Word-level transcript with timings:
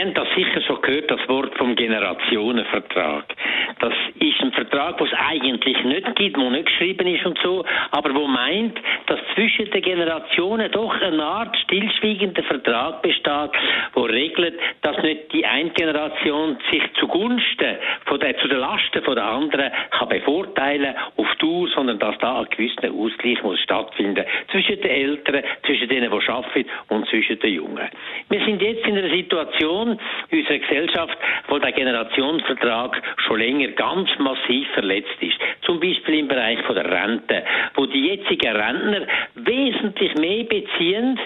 Sie 0.00 0.06
haben 0.06 0.14
das 0.14 0.28
sicher 0.34 0.62
schon 0.62 0.80
gehört, 0.80 1.10
das 1.10 1.28
Wort 1.28 1.54
vom 1.58 1.76
Generationenvertrag. 1.76 3.24
Das 3.80 3.92
ist 4.18 4.40
ein 4.40 4.50
Vertrag, 4.52 4.96
den 4.96 5.06
es 5.06 5.12
eigentlich 5.12 5.84
nicht 5.84 6.16
gibt, 6.16 6.38
der 6.38 6.50
nicht 6.50 6.66
geschrieben 6.66 7.06
ist 7.06 7.26
und 7.26 7.38
so, 7.42 7.66
aber 7.90 8.14
wo 8.14 8.26
meint, 8.26 8.78
dass 9.08 9.20
zwischen 9.34 9.70
den 9.70 9.82
Generationen 9.82 10.72
doch 10.72 10.98
eine 11.02 11.22
Art 11.22 11.54
stillschweigender 11.64 12.42
Vertrag 12.44 13.02
besteht, 13.02 13.50
wo 13.92 14.04
regelt, 14.04 14.58
dass 14.80 14.96
nicht 15.02 15.34
die 15.34 15.44
eine 15.44 15.68
Generation 15.68 16.56
sich 16.70 16.82
zugunsten 16.98 17.76
von 18.06 18.20
der, 18.20 18.38
zu 18.38 18.48
den 18.48 18.58
Lasten 18.58 19.02
von 19.02 19.16
der 19.16 19.24
anderen 19.24 19.70
kann 19.90 20.08
bevorteilen 20.08 20.94
auf 21.18 21.28
Tour, 21.38 21.68
sondern 21.74 21.98
dass 21.98 22.16
da 22.18 22.40
ein 22.40 22.46
gewisser 22.48 22.90
Ausgleich 22.90 23.42
muss 23.42 23.60
stattfinden 23.60 24.24
zwischen 24.50 24.80
den 24.80 24.90
Eltern, 24.90 25.42
zwischen 25.66 25.88
denen, 25.90 26.10
die 26.10 26.28
arbeiten 26.30 26.70
und 26.88 27.06
zwischen 27.08 27.38
den 27.40 27.52
Jungen. 27.52 27.88
Wir 28.30 28.44
sind 28.46 28.62
jetzt 28.62 28.86
in 28.86 28.96
einer 28.96 29.10
Situation 29.10 29.89
in 30.30 30.38
unserer 30.38 30.58
Gesellschaft, 30.58 31.18
wo 31.48 31.58
der 31.58 31.72
Generationsvertrag 31.72 33.02
schon 33.26 33.38
länger 33.38 33.68
ganz 33.68 34.10
massiv 34.18 34.68
verletzt 34.74 35.16
ist. 35.20 35.38
Zum 35.62 35.80
Beispiel 35.80 36.20
im 36.20 36.28
Bereich 36.28 36.58
der 36.68 36.90
Rente, 36.90 37.44
wo 37.74 37.86
die 37.86 38.06
jetzigen 38.06 38.56
Rentner 38.56 39.06
wesentlich 39.34 40.14
mehr 40.16 40.44
beziehen, 40.44 41.18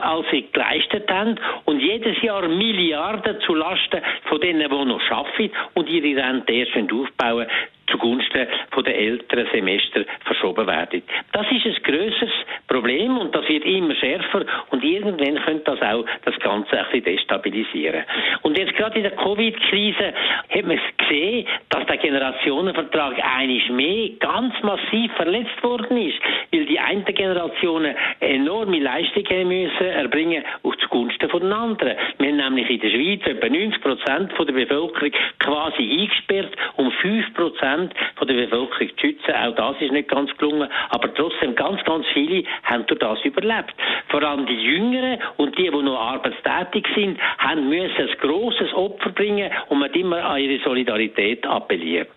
als 0.00 0.26
sie 0.30 0.46
geleistet 0.52 1.10
haben 1.10 1.36
und 1.64 1.80
jedes 1.80 2.20
Jahr 2.22 2.46
Milliarden 2.48 3.40
zu 3.40 3.54
Lasten 3.54 4.00
von 4.24 4.40
denen, 4.40 4.68
die 4.68 4.84
noch 4.84 5.10
arbeiten 5.10 5.50
und 5.74 5.88
ihre 5.88 6.22
Rente 6.22 6.52
erst 6.52 6.92
aufbauen 6.92 7.46
zugunsten 7.92 8.48
von 8.72 8.84
den 8.84 8.94
älteren 8.94 9.46
Semester 9.52 10.04
verschoben 10.24 10.66
werden. 10.66 11.02
Das 11.32 11.46
ist 11.52 11.66
ein 11.66 11.76
grösseres 11.84 12.32
Problem 12.66 13.18
und 13.18 13.34
das 13.34 13.48
wird 13.48 13.64
immer 13.64 13.94
schärfer 13.94 14.44
und 14.70 14.82
irgendwann 14.82 15.42
könnte 15.44 15.64
das 15.64 15.82
auch 15.82 16.04
das 16.24 16.38
Ganze 16.40 16.78
ein 16.78 16.86
bisschen 16.86 17.04
destabilisieren. 17.04 18.04
Und 18.42 18.58
jetzt 18.58 18.74
gerade 18.74 18.96
in 18.96 19.04
der 19.04 19.12
Covid-Krise 19.12 20.12
hat 20.50 20.64
man 20.64 20.80
gesehen, 20.96 21.46
dass 21.68 21.86
der 21.86 21.98
Generationenvertrag 21.98 23.22
einiges 23.36 23.68
mehr 23.70 24.10
ganz 24.20 24.54
massiv 24.62 25.12
verletzt 25.12 25.62
worden 25.62 25.96
ist, 25.96 26.18
weil 26.52 26.66
die 26.66 26.78
eine 26.78 27.02
Generation 27.04 27.86
enorme 28.20 28.78
Leistungen 28.78 29.48
müssen 29.48 29.86
erbringen 29.86 30.44
auf 30.62 30.76
zugunsten 30.78 31.28
von 31.28 31.40
den 31.40 31.52
anderen. 31.52 31.96
Wir 32.18 32.28
haben 32.28 32.36
nämlich 32.36 32.70
in 32.70 32.80
der 32.80 32.90
Schweiz 32.90 33.26
etwa 33.26 33.48
90 33.48 33.80
Prozent 33.82 34.32
der 34.38 34.52
Bevölkerung 34.52 35.10
quasi 35.38 36.00
eingesperrt, 36.00 36.56
um 36.76 36.90
5 36.90 37.34
Prozent 37.34 37.81
der 37.90 38.34
Bevölkerung 38.34 38.88
zu 38.96 39.00
schützen. 39.00 39.34
Auch 39.34 39.54
das 39.54 39.76
ist 39.80 39.92
nicht 39.92 40.08
ganz 40.08 40.36
gelungen, 40.36 40.68
aber 40.90 41.12
trotzdem 41.14 41.54
ganz, 41.54 41.82
ganz 41.84 42.06
viele 42.12 42.44
haben 42.64 42.86
durch 42.86 43.00
das 43.00 43.24
überlebt. 43.24 43.74
Vor 44.08 44.22
allem 44.22 44.46
die 44.46 44.54
Jüngeren 44.54 45.18
und 45.36 45.56
die, 45.58 45.70
die 45.70 45.82
noch 45.82 45.98
arbeitstätig 45.98 46.86
sind, 46.94 47.18
haben 47.38 47.68
müssen 47.68 48.08
ein 48.08 48.16
grosses 48.20 48.72
Opfer 48.74 49.10
bringen 49.10 49.50
und 49.68 49.78
man 49.78 49.88
hat 49.88 49.96
immer 49.96 50.24
an 50.24 50.40
ihre 50.40 50.62
Solidarität 50.62 51.46
appelliert. 51.46 52.10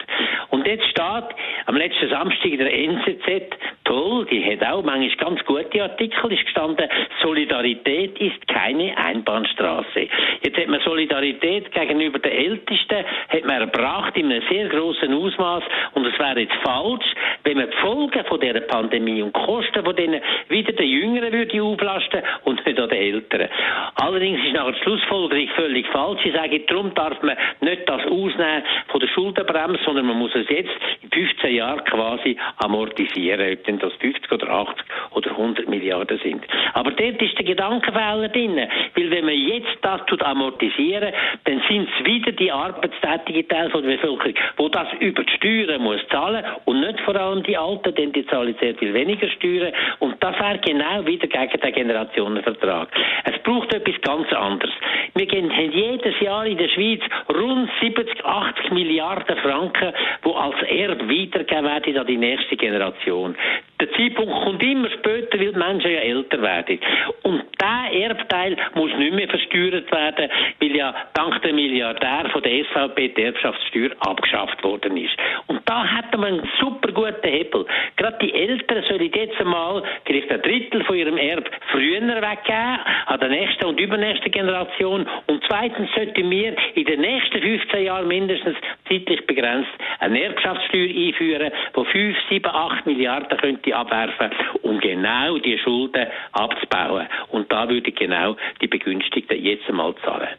Und 0.49 0.65
jetzt 0.67 0.85
steht 0.87 1.25
am 1.65 1.75
letzten 1.75 2.09
Samstag 2.09 2.45
in 2.45 2.59
der 2.59 2.73
NZZ, 2.73 3.57
toll, 3.83 4.25
die 4.29 4.43
hat 4.45 4.65
auch 4.67 4.83
manchmal 4.83 5.15
ganz 5.17 5.45
gute 5.45 5.83
Artikel, 5.83 6.31
ist 6.31 6.45
gestanden, 6.45 6.87
Solidarität 7.21 8.19
ist 8.19 8.47
keine 8.47 8.97
Einbahnstraße. 8.97 10.07
Jetzt 10.41 10.57
hat 10.57 10.67
man 10.67 10.79
Solidarität 10.81 11.71
gegenüber 11.71 12.19
den 12.19 12.31
Ältesten, 12.31 13.05
hat 13.29 13.45
man 13.45 13.61
erbracht 13.61 14.15
in 14.17 14.31
einem 14.31 14.43
sehr 14.49 14.69
großen 14.69 15.13
Ausmaß 15.13 15.54
und 15.93 16.05
es 16.05 16.17
wäre 16.19 16.39
jetzt 16.39 16.55
falsch, 16.63 17.05
wenn 17.43 17.57
man 17.57 17.69
die 17.69 17.77
Folgen 17.77 18.25
von 18.25 18.39
dieser 18.39 18.61
Pandemie 18.61 19.21
und 19.21 19.35
die 19.35 19.41
Kosten 19.41 19.83
von 19.83 19.95
denen 19.95 20.21
wieder 20.49 20.71
den 20.73 20.87
Jüngeren 20.87 21.31
würde 21.31 21.61
auflasten 21.61 22.21
und 22.43 22.65
nicht 22.65 22.79
an 22.79 22.89
den 22.89 22.97
Älteren. 22.97 23.49
Allerdings 23.95 24.43
ist 24.45 24.53
nachher 24.53 24.71
die 24.71 24.79
Schlussfolgerung 24.79 25.47
völlig 25.55 25.87
falsch. 25.87 26.25
Ich 26.25 26.33
sage, 26.33 26.59
darum 26.61 26.93
darf 26.95 27.21
man 27.21 27.37
nicht 27.61 27.87
das 27.87 28.01
ausnehmen 28.05 28.63
von 28.87 28.99
der 28.99 29.07
Schuldenbremse, 29.07 29.79
sondern 29.85 30.05
man 30.07 30.17
muss 30.17 30.33
es 30.35 30.49
jetzt 30.49 30.71
in 31.01 31.09
15 31.09 31.55
Jahren 31.55 31.83
quasi 31.85 32.37
amortisieren, 32.57 33.53
ob 33.53 33.63
denn 33.65 33.79
das 33.79 33.93
50 33.93 34.31
oder 34.31 34.49
80 34.49 34.85
oder 35.11 35.31
100 35.31 35.69
Milliarden 35.69 36.19
sind. 36.19 36.45
Aber 36.73 36.91
dort 36.91 37.21
ist 37.21 37.37
der 37.37 37.45
Gedankenfehler 37.45 38.29
drin, 38.29 38.67
weil 38.95 39.11
wenn 39.11 39.25
man 39.25 39.35
jetzt 39.35 39.77
das 39.81 40.05
tut 40.07 40.23
amortisieren, 40.23 41.13
dann 41.45 41.61
sind 41.69 41.87
es 41.89 42.05
wieder 42.05 42.31
die 42.31 42.51
arbeitstätigen 42.51 43.47
Teile 43.47 43.69
der 43.69 43.79
Bevölkerung, 43.79 44.33
wo 44.57 44.69
das 44.69 44.87
über 44.99 45.23
die 45.23 45.33
Steuern 45.45 45.81
muss 45.81 46.01
zahlen 46.09 46.43
und 46.65 46.79
nicht 46.79 46.99
vor 47.01 47.15
allem 47.15 47.43
die 47.43 47.55
Alten, 47.55 47.93
denn 47.93 48.11
die 48.11 48.25
zahlen 48.25 48.55
sehr 48.59 48.73
viel 48.75 48.93
weniger 48.93 49.29
Steuern 49.29 49.71
und 49.99 50.15
das 50.19 50.35
wäre 50.39 50.57
genau 50.59 51.05
wieder 51.05 51.27
gegen 51.27 51.61
den 51.61 51.73
Generationenvertrag. 51.73 52.89
Es 53.25 53.37
braucht 53.43 53.71
etwas 53.71 54.01
ganz 54.01 54.31
anderes. 54.33 54.73
Wir 55.13 55.27
haben 55.27 55.71
jedes 55.71 56.19
Jahr 56.19 56.47
in 56.47 56.57
der 56.57 56.69
Schweiz 56.69 57.01
rund 57.29 57.69
70, 57.79 58.25
80 58.25 58.71
Milliarden 58.71 59.37
Franken, 59.37 59.93
die 60.25 60.33
als 60.33 60.61
Erbe 60.63 61.07
weitergegeben 61.07 61.65
werden 61.65 61.97
an 61.97 62.07
die 62.07 62.17
nächste 62.17 62.57
Generation. 62.57 63.35
Der 63.79 63.91
Zeitpunkt 63.91 64.33
kommt 64.43 64.63
immer 64.63 64.89
später, 64.89 65.37
weil 65.37 65.51
die 65.51 65.59
Menschen 65.59 65.91
ja 65.91 65.99
älter 65.99 66.41
werden. 66.41 66.79
Und 67.23 67.43
dieser 67.59 68.05
Erbteil 68.09 68.55
muss 68.73 68.91
nicht 68.97 69.13
mehr 69.13 69.27
versteuert 69.27 69.91
werden, 69.91 70.29
weil 70.61 70.75
ja 70.75 70.95
dank 71.13 71.41
der 71.41 71.53
Milliardär 71.53 72.29
von 72.31 72.41
der 72.41 72.63
SVP 72.65 73.09
die 73.09 73.23
Erbschaftssteuer 73.23 73.91
abgeschafft 73.99 74.63
worden 74.63 74.95
ist. 74.95 75.15
Und 75.47 75.61
da 75.65 75.85
hätte 75.85 76.17
man 76.17 76.39
einen 76.39 76.49
super 76.59 76.91
guten 76.91 77.27
Hebel. 77.27 77.65
Gerade 77.97 78.17
die 78.21 78.33
Eltern 78.33 78.83
sollen 78.87 79.11
jetzt 79.13 79.39
einmal 79.41 79.83
vielleicht 80.05 80.31
ein 80.31 80.41
Drittel 80.41 80.83
von 80.85 80.95
ihrem 80.95 81.17
Erb 81.17 81.49
früher 81.71 82.01
weggeben, 82.01 82.79
an 83.07 83.19
der 83.19 83.29
nächsten 83.29 83.65
und 83.65 83.79
übernächsten 83.79 84.31
Generation. 84.31 85.05
Und 85.27 85.43
zweitens 85.47 85.89
sollten 85.95 86.29
wir 86.29 86.55
in 86.75 86.85
den 86.85 87.01
nächsten 87.01 87.41
15 87.41 87.83
Jahren 87.83 88.07
mindestens 88.07 88.55
zeitlich 88.87 89.25
begrenzt 89.27 89.71
eine 89.99 90.23
Erbschaftssteuer 90.23 90.87
einführen, 90.87 91.51
die 91.75 91.85
5, 91.85 92.17
7, 92.29 92.45
8 92.45 92.85
Milliarden 92.85 93.37
könnte 93.37 93.64
abwerfen, 93.73 94.31
um 94.61 94.79
genau 94.79 95.37
die 95.39 95.57
Schulden 95.63 96.07
abzubauen. 96.31 97.07
Und 97.29 97.51
da 97.51 97.67
würde 97.67 97.91
genau 97.91 98.35
die 98.61 98.67
Begünstigten 98.67 99.41
jetzt 99.41 99.67
einmal 99.67 99.93
zahlen. 100.03 100.29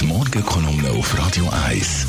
Die 0.00 0.06
Morgenkolumne 0.06 0.90
auf 0.98 1.18
Radio 1.18 1.44
1. 1.68 2.08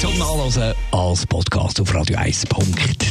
Zum 0.00 0.16
Nachlesen 0.16 0.74
als 0.92 1.26
Podcast 1.26 1.80
auf 1.80 1.92
radio1.ch. 1.92 3.08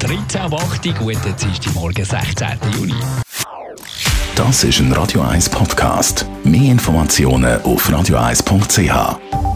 13 0.00 0.40
am 0.40 0.54
8. 0.54 0.82
Guten 0.98 1.74
Morgen, 1.74 2.04
16. 2.04 2.48
Juni. 2.76 2.94
Das 4.34 4.64
ist 4.64 4.80
ein 4.80 4.92
Radio 4.92 5.20
1 5.20 5.50
Podcast. 5.50 6.26
Mehr 6.44 6.72
Informationen 6.72 7.62
auf 7.62 7.88
radio1.ch. 7.88 9.49